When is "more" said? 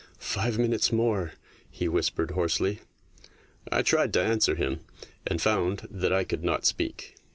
0.91-1.33